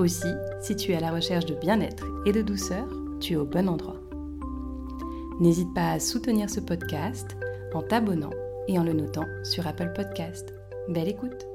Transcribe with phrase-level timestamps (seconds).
[0.00, 0.32] Aussi,
[0.62, 2.88] si tu es à la recherche de bien-être et de douceur,
[3.20, 4.00] tu es au bon endroit.
[5.40, 7.36] N'hésite pas à soutenir ce podcast
[7.74, 8.30] en t'abonnant
[8.66, 10.54] et en le notant sur Apple Podcast.
[10.88, 11.46] Belle écoute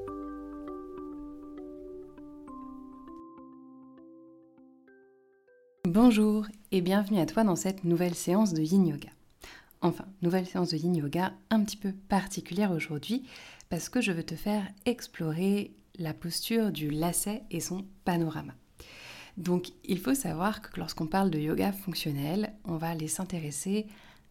[5.88, 9.10] Bonjour et bienvenue à toi dans cette nouvelle séance de Yin Yoga.
[9.80, 13.26] Enfin, nouvelle séance de Yin Yoga un petit peu particulière aujourd'hui
[13.70, 18.54] parce que je veux te faire explorer la posture du lacet et son panorama.
[19.36, 23.86] Donc il faut savoir que lorsqu'on parle de yoga fonctionnel, on va aller s'intéresser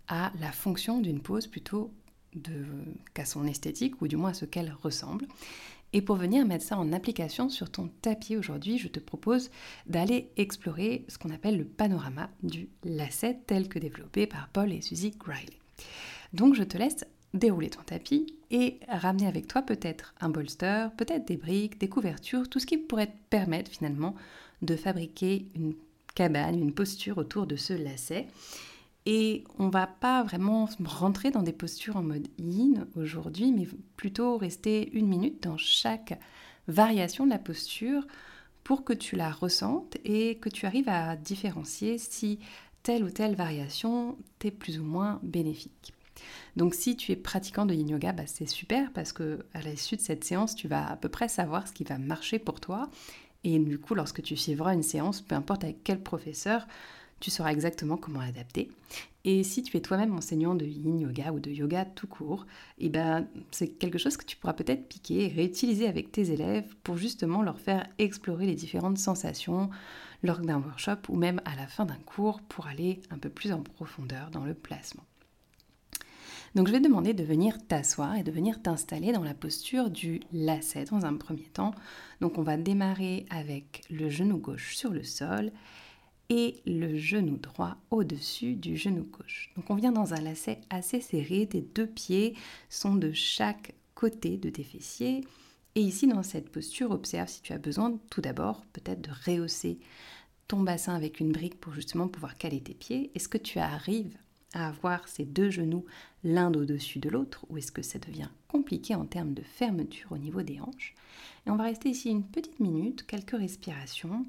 [0.08, 1.94] à la fonction d'une pose plutôt
[3.14, 5.28] qu'à son esthétique ou du moins à ce qu'elle ressemble.
[5.94, 9.50] Et pour venir mettre ça en application sur ton tapis aujourd'hui, je te propose
[9.86, 14.82] d'aller explorer ce qu'on appelle le panorama du lacet tel que développé par Paul et
[14.82, 15.58] Suzy Griley.
[16.34, 21.28] Donc je te laisse dérouler ton tapis et ramener avec toi peut-être un bolster, peut-être
[21.28, 24.16] des briques, des couvertures, tout ce qui pourrait te permettre finalement
[24.62, 25.74] de fabriquer une
[26.16, 28.28] cabane, une posture autour de ce lacet.
[29.06, 34.38] Et on va pas vraiment rentrer dans des postures en mode yin aujourd'hui, mais plutôt
[34.38, 36.20] rester une minute dans chaque
[36.68, 38.08] variation de la posture
[38.64, 42.40] pour que tu la ressentes et que tu arrives à différencier si
[42.82, 45.95] telle ou telle variation t'est plus ou moins bénéfique.
[46.56, 49.96] Donc si tu es pratiquant de yin yoga, bah, c'est super parce que à l'issue
[49.96, 52.90] de cette séance, tu vas à peu près savoir ce qui va marcher pour toi.
[53.44, 56.68] Et du coup, lorsque tu suivras une séance, peu importe avec quel professeur,
[57.20, 58.72] tu sauras exactement comment l'adapter.
[59.24, 62.46] Et si tu es toi-même enseignant de yin yoga ou de yoga tout court,
[62.78, 66.76] eh ben, c'est quelque chose que tu pourras peut-être piquer et réutiliser avec tes élèves
[66.84, 69.70] pour justement leur faire explorer les différentes sensations
[70.22, 73.52] lors d'un workshop ou même à la fin d'un cours pour aller un peu plus
[73.52, 75.04] en profondeur dans le placement.
[76.56, 80.22] Donc je vais demander de venir t'asseoir et de venir t'installer dans la posture du
[80.32, 81.72] lacet dans un premier temps.
[82.22, 85.52] Donc on va démarrer avec le genou gauche sur le sol
[86.30, 89.52] et le genou droit au-dessus du genou gauche.
[89.58, 92.36] Donc on vient dans un lacet assez serré, tes deux pieds
[92.70, 95.26] sont de chaque côté de tes fessiers.
[95.76, 99.78] Et ici dans cette posture, observe si tu as besoin tout d'abord peut-être de rehausser
[100.48, 103.12] ton bassin avec une brique pour justement pouvoir caler tes pieds.
[103.14, 104.18] Est-ce que tu arrives
[104.56, 105.86] avoir ces deux genoux
[106.24, 110.18] l'un au-dessus de l'autre ou est-ce que ça devient compliqué en termes de fermeture au
[110.18, 110.96] niveau des hanches?
[111.46, 114.26] Et on va rester ici une petite minute, quelques respirations.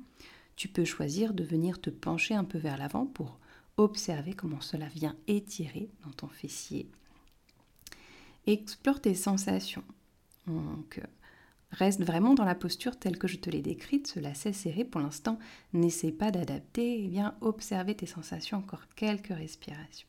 [0.57, 3.39] Tu peux choisir de venir te pencher un peu vers l'avant pour
[3.77, 6.89] observer comment cela vient étirer dans ton fessier.
[8.47, 9.85] Explore tes sensations.
[10.47, 11.01] Donc,
[11.73, 15.01] reste vraiment dans la posture telle que je te l'ai décrite, cela s'est serré pour
[15.01, 15.39] l'instant.
[15.73, 20.09] N'essaie pas d'adapter, et viens observer tes sensations encore quelques respirations.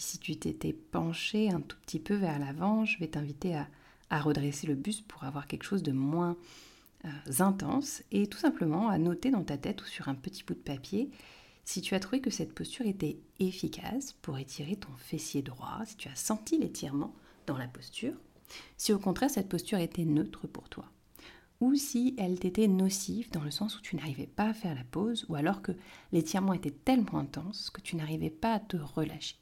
[0.00, 4.66] Si tu t'étais penché un tout petit peu vers l'avant, je vais t'inviter à, redresser
[4.66, 6.36] le buste pour avoir quelque chose de moins
[7.04, 7.08] euh,
[7.40, 10.60] intense et tout simplement à noter dans ta tête ou sur un petit bout de
[10.60, 11.10] papier
[11.64, 15.96] si tu as trouvé que cette posture était efficace pour étirer ton fessier droit, si
[15.96, 17.12] tu as senti l'étirement
[17.46, 18.14] dans la posture,
[18.78, 20.86] si au contraire cette posture était neutre pour toi,
[21.60, 24.84] ou si elle t'était nocive dans le sens où tu n'arrivais pas à faire la
[24.84, 25.72] pause, ou alors que
[26.12, 29.36] l'étirement était tellement intense que tu n'arrivais pas à te relâcher.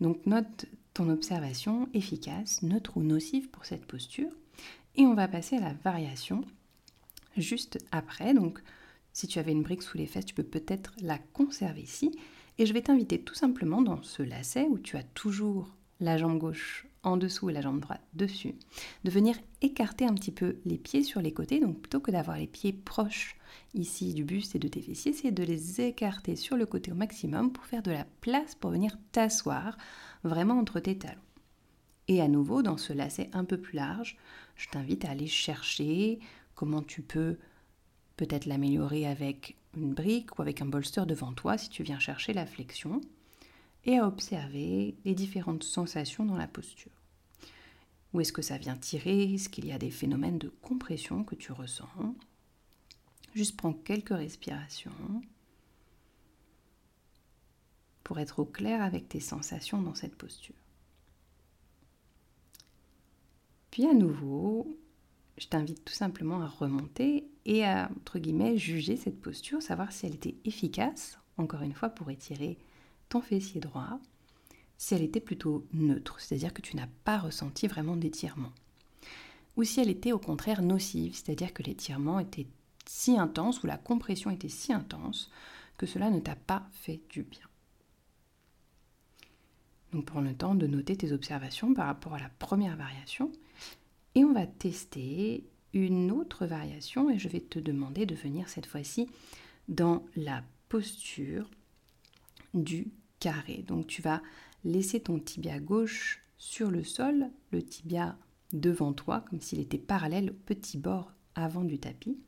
[0.00, 4.30] Donc note ton observation efficace, neutre ou nocive pour cette posture.
[4.96, 6.44] Et on va passer à la variation
[7.36, 8.34] juste après.
[8.34, 8.60] Donc
[9.12, 12.16] si tu avais une brique sous les fesses, tu peux peut-être la conserver ici.
[12.58, 16.38] Et je vais t'inviter tout simplement dans ce lacet où tu as toujours la jambe
[16.38, 18.54] gauche en dessous et la jambe droite dessus,
[19.04, 21.60] de venir écarter un petit peu les pieds sur les côtés.
[21.60, 23.36] Donc plutôt que d'avoir les pieds proches
[23.74, 26.96] ici du buste et de tes fessiers, c'est de les écarter sur le côté au
[26.96, 29.76] maximum pour faire de la place pour venir t'asseoir
[30.22, 31.20] vraiment entre tes talons.
[32.08, 34.16] Et à nouveau, dans ce lacet un peu plus large,
[34.56, 36.18] je t'invite à aller chercher
[36.54, 37.38] comment tu peux
[38.16, 42.32] peut-être l'améliorer avec une brique ou avec un bolster devant toi si tu viens chercher
[42.32, 43.00] la flexion
[43.86, 46.90] et à observer les différentes sensations dans la posture.
[48.12, 49.34] Où est-ce que ça vient tirer?
[49.34, 51.88] Est-ce qu'il y a des phénomènes de compression que tu ressens?
[53.34, 54.92] Juste prends quelques respirations
[58.04, 60.54] pour être au clair avec tes sensations dans cette posture.
[63.70, 64.78] Puis à nouveau,
[65.36, 67.90] je t'invite tout simplement à remonter et à,
[68.54, 72.56] juger cette posture, savoir si elle était efficace, encore une fois, pour étirer
[73.14, 74.00] ton fessier droit,
[74.76, 78.50] si elle était plutôt neutre, c'est-à-dire que tu n'as pas ressenti vraiment d'étirement,
[79.56, 82.48] ou si elle était au contraire nocive, c'est-à-dire que l'étirement était
[82.86, 85.30] si intense ou la compression était si intense
[85.78, 87.46] que cela ne t'a pas fait du bien.
[89.92, 93.30] Donc prends le temps de noter tes observations par rapport à la première variation
[94.16, 98.66] et on va tester une autre variation et je vais te demander de venir cette
[98.66, 99.08] fois-ci
[99.68, 101.48] dans la posture
[102.54, 102.88] du
[103.66, 104.22] Donc tu vas
[104.64, 108.16] laisser ton tibia gauche sur le sol, le tibia
[108.52, 112.18] devant toi, comme s'il était parallèle au petit bord avant du tapis.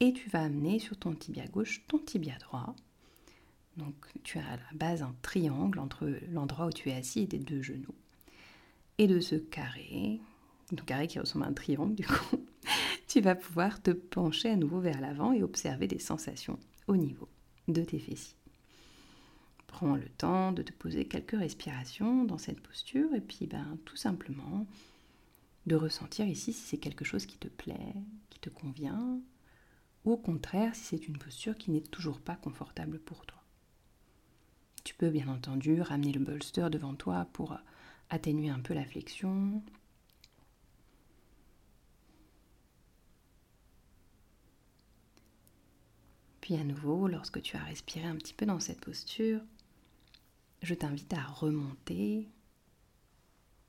[0.00, 2.74] Et tu vas amener sur ton tibia gauche ton tibia droit.
[3.76, 7.28] Donc tu as à la base un triangle entre l'endroit où tu es assis et
[7.28, 7.94] tes deux genoux.
[8.98, 10.20] Et de ce carré,
[10.74, 12.44] ton carré qui ressemble à un triangle du coup,
[13.06, 16.58] tu vas pouvoir te pencher à nouveau vers l'avant et observer des sensations
[16.88, 17.28] au niveau
[17.68, 18.36] de tes fessiers.
[19.76, 23.94] Prends le temps de te poser quelques respirations dans cette posture et puis ben, tout
[23.94, 24.66] simplement
[25.66, 27.92] de ressentir ici si c'est quelque chose qui te plaît,
[28.30, 29.20] qui te convient,
[30.06, 33.42] ou au contraire si c'est une posture qui n'est toujours pas confortable pour toi.
[34.82, 37.58] Tu peux bien entendu ramener le bolster devant toi pour
[38.08, 39.62] atténuer un peu la flexion.
[46.40, 49.42] Puis à nouveau, lorsque tu as respiré un petit peu dans cette posture,
[50.66, 52.28] je t'invite à remonter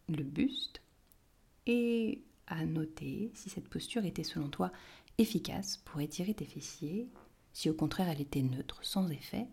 [0.10, 0.82] le buste
[1.68, 4.72] et à noter si cette posture était selon toi
[5.20, 7.08] efficace pour étirer tes fessiers,
[7.54, 9.48] si au contraire elle était neutre, sans effet,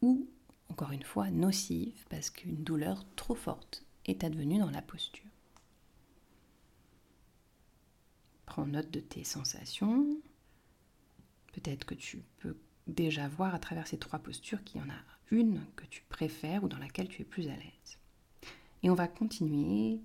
[0.00, 0.30] ou
[0.70, 5.28] encore une fois nocive parce qu'une douleur trop forte est advenue dans la posture.
[8.46, 10.16] Prends note de tes sensations.
[11.52, 15.02] Peut-être que tu peux déjà voir à travers ces trois postures qu'il y en a
[15.32, 17.98] une que tu préfères ou dans laquelle tu es plus à l'aise.
[18.82, 20.00] Et on va continuer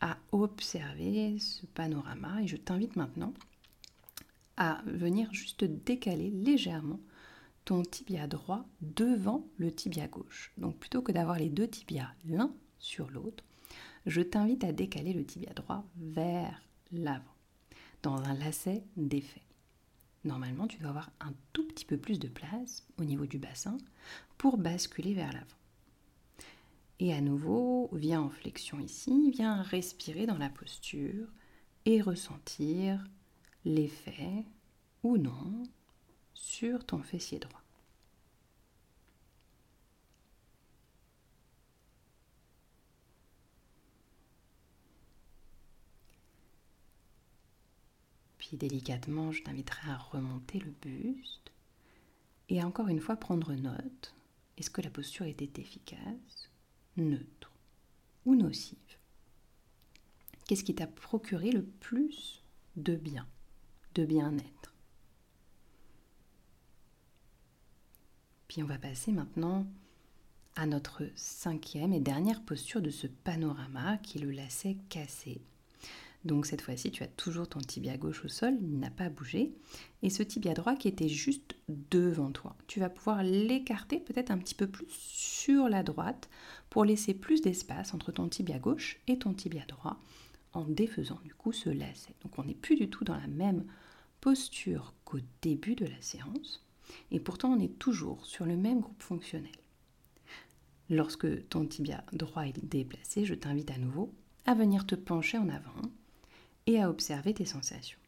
[0.00, 3.34] à observer ce panorama et je t'invite maintenant
[4.56, 7.00] à venir juste décaler légèrement
[7.64, 10.52] ton tibia droit devant le tibia gauche.
[10.58, 13.44] Donc plutôt que d'avoir les deux tibias l'un sur l'autre,
[14.06, 17.36] je t'invite à décaler le tibia droit vers l'avant,
[18.02, 19.42] dans un lacet d'effet.
[20.24, 23.78] Normalement, tu dois avoir un tout petit peu plus de place au niveau du bassin
[24.36, 25.46] pour basculer vers l'avant.
[26.98, 31.28] Et à nouveau, viens en flexion ici, viens respirer dans la posture
[31.86, 33.02] et ressentir
[33.64, 34.44] l'effet
[35.02, 35.62] ou non
[36.34, 37.59] sur ton fessier droit.
[48.56, 51.52] Délicatement, je t'inviterai à remonter le buste
[52.48, 54.14] et encore une fois prendre note.
[54.58, 56.50] Est-ce que la posture était efficace,
[56.96, 57.52] neutre
[58.26, 58.76] ou nocive?
[60.46, 62.42] Qu'est-ce qui t'a procuré le plus
[62.76, 63.26] de bien,
[63.94, 64.74] de bien-être?
[68.48, 69.64] Puis on va passer maintenant
[70.56, 75.40] à notre cinquième et dernière posture de ce panorama qui le lacet cassé.
[76.24, 79.54] Donc cette fois-ci, tu as toujours ton tibia gauche au sol, il n'a pas bougé.
[80.02, 82.56] Et ce tibia droit qui était juste devant toi.
[82.66, 86.28] Tu vas pouvoir l'écarter peut-être un petit peu plus sur la droite
[86.68, 89.98] pour laisser plus d'espace entre ton tibia gauche et ton tibia droit
[90.52, 92.14] en défaisant du coup ce lacet.
[92.22, 93.64] Donc on n'est plus du tout dans la même
[94.20, 96.62] posture qu'au début de la séance.
[97.10, 99.52] Et pourtant, on est toujours sur le même groupe fonctionnel.
[100.90, 104.12] Lorsque ton tibia droit est déplacé, je t'invite à nouveau
[104.44, 105.82] à venir te pencher en avant
[106.70, 107.98] et à observer tes sensations.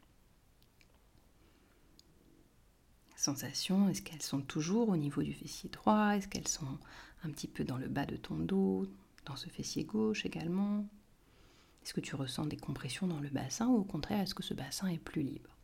[3.16, 6.16] Sensations, est-ce qu'elles sont toujours au niveau du fessier droit?
[6.16, 6.78] Est-ce qu'elles sont
[7.22, 8.86] un petit peu dans le bas de ton dos,
[9.26, 10.84] dans ce fessier gauche également?
[11.84, 14.54] Est-ce que tu ressens des compressions dans le bassin ou au contraire, est-ce que ce
[14.54, 15.56] bassin est plus libre?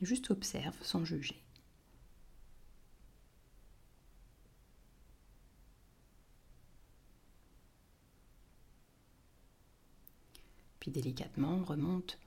[0.00, 1.42] Juste observe sans juger.
[10.80, 12.18] Puis délicatement, remonte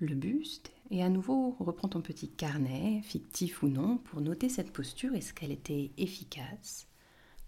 [0.00, 4.72] le buste et à nouveau reprends ton petit carnet, fictif ou non, pour noter cette
[4.72, 5.14] posture.
[5.14, 6.88] Est-ce qu'elle était efficace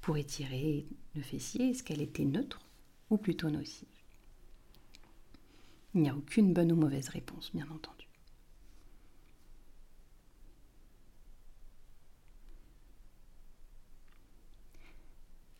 [0.00, 1.70] pour étirer le fessier?
[1.70, 2.60] Est-ce qu'elle était neutre
[3.10, 3.88] ou plutôt nocive?
[5.94, 8.06] Il n'y a aucune bonne ou mauvaise réponse, bien entendu.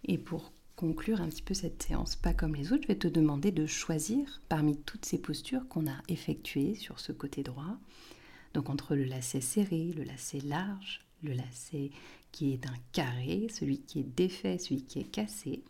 [0.04, 3.06] Et pour conclure un petit peu cette séance, pas comme les autres, je vais te
[3.06, 7.78] demander de choisir parmi toutes ces postures qu'on a effectuées sur ce côté droit,
[8.52, 11.92] donc entre le lacet serré, le lacet large, le lacet
[12.32, 15.62] qui est un carré, celui qui est défait, celui qui est cassé,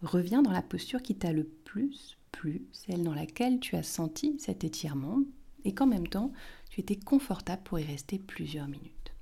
[0.00, 4.38] reviens dans la posture qui t'a le plus plu, celle dans laquelle tu as senti
[4.38, 5.20] cet étirement
[5.66, 6.32] et qu'en même temps
[6.70, 9.12] tu étais confortable pour y rester plusieurs minutes.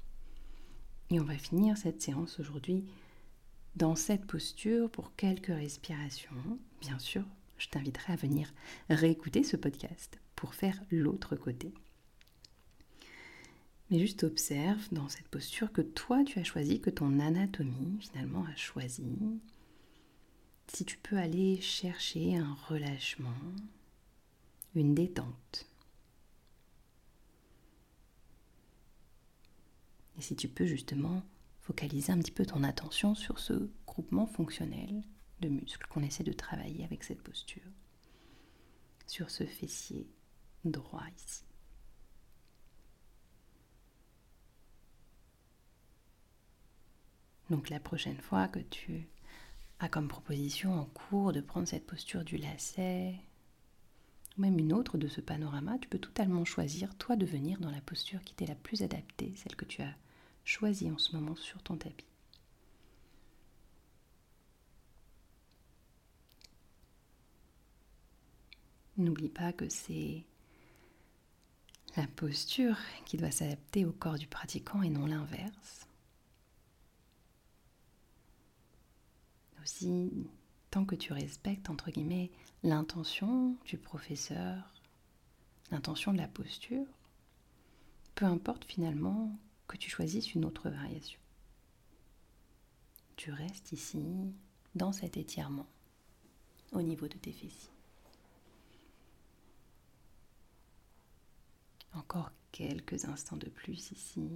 [1.10, 2.84] Et on va finir cette séance aujourd'hui
[3.76, 6.58] dans cette posture pour quelques respirations.
[6.80, 7.24] Bien sûr,
[7.58, 8.52] je t'inviterai à venir
[8.88, 11.72] réécouter ce podcast pour faire l'autre côté.
[13.90, 18.44] Mais juste observe dans cette posture que toi tu as choisi, que ton anatomie finalement
[18.44, 19.16] a choisi.
[20.68, 23.30] Si tu peux aller chercher un relâchement,
[24.74, 25.68] une détente.
[30.18, 31.22] Et si tu peux justement
[31.66, 35.02] focaliser un petit peu ton attention sur ce groupement fonctionnel
[35.40, 37.68] de muscles qu'on essaie de travailler avec cette posture,
[39.08, 40.08] sur ce fessier
[40.64, 41.42] droit ici.
[47.50, 49.08] Donc la prochaine fois que tu
[49.80, 53.16] as comme proposition en cours de prendre cette posture du lacet,
[54.38, 57.72] ou même une autre de ce panorama, tu peux totalement choisir toi de venir dans
[57.72, 59.94] la posture qui t'est la plus adaptée, celle que tu as
[60.46, 62.06] choisie en ce moment sur ton tapis.
[68.96, 70.24] N'oublie pas que c'est
[71.96, 75.86] la posture qui doit s'adapter au corps du pratiquant et non l'inverse.
[80.70, 82.30] tant que tu respectes, entre guillemets,
[82.62, 84.72] l'intention du professeur,
[85.70, 86.86] l'intention de la posture,
[88.14, 91.20] peu importe finalement que tu choisisses une autre variation.
[93.16, 94.04] Tu restes ici,
[94.74, 95.66] dans cet étirement,
[96.72, 97.70] au niveau de tes fessiers.
[101.94, 104.28] Encore quelques instants de plus ici.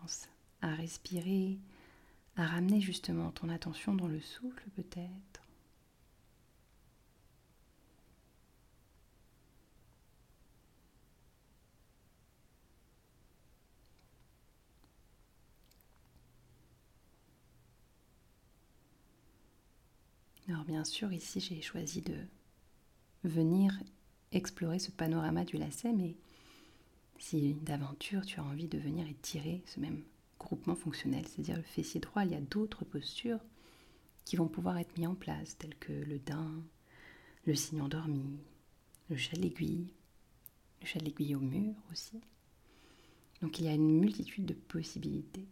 [0.00, 0.28] Pense
[0.62, 1.58] à respirer
[2.36, 5.47] à ramener justement ton attention dans le souffle peut-être.
[20.48, 22.16] Alors bien sûr, ici j'ai choisi de
[23.22, 23.78] venir
[24.32, 26.16] explorer ce panorama du lacet, mais
[27.18, 30.02] si d'aventure tu as envie de venir étirer ce même
[30.38, 33.40] groupement fonctionnel, c'est-à-dire le fessier droit, il y a d'autres postures
[34.24, 36.62] qui vont pouvoir être mises en place, telles que le daim,
[37.44, 38.38] le signe endormi,
[39.10, 39.92] le chat l'aiguille,
[40.80, 42.20] le chat l'aiguille au mur aussi.
[43.42, 45.46] Donc il y a une multitude de possibilités.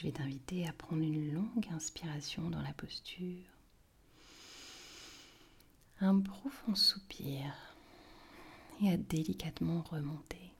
[0.00, 3.44] Je vais t'inviter à prendre une longue inspiration dans la posture
[6.00, 7.52] un profond soupir
[8.82, 10.54] et à délicatement remonter.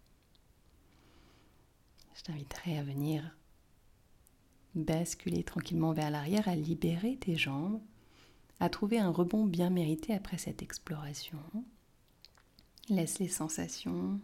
[2.14, 3.34] Je t'inviterai à venir
[4.74, 7.80] basculer tranquillement vers l'arrière, à libérer tes jambes,
[8.60, 11.40] à trouver un rebond bien mérité après cette exploration.
[12.90, 14.20] Laisse les sensations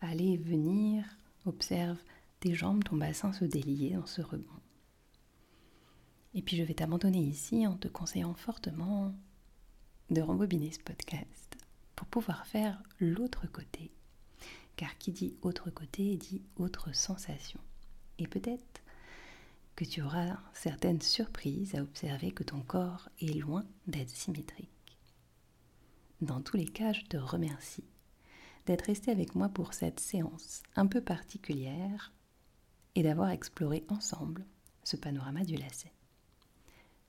[0.00, 1.04] aller et venir,
[1.46, 1.98] observe
[2.40, 4.60] tes jambes, ton bassin se délier dans ce rebond.
[6.34, 9.14] Et puis je vais t'abandonner ici en te conseillant fortement
[10.10, 11.56] de rembobiner ce podcast
[11.96, 13.92] pour pouvoir faire l'autre côté.
[14.76, 17.60] Car qui dit autre côté dit autre sensation.
[18.18, 18.80] Et peut-être
[19.76, 24.68] que tu auras certaines surprises à observer que ton corps est loin d'être symétrique.
[26.20, 27.84] Dans tous les cas, je te remercie
[28.66, 32.12] d'être resté avec moi pour cette séance un peu particulière
[32.94, 34.44] et d'avoir exploré ensemble
[34.84, 35.92] ce panorama du lacet.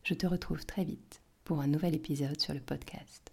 [0.03, 3.31] Je te retrouve très vite pour un nouvel épisode sur le podcast.